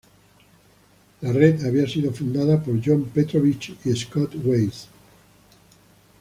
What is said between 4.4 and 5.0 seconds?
Weiss.